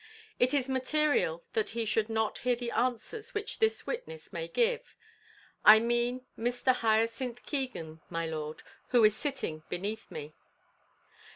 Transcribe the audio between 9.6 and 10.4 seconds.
beneath me."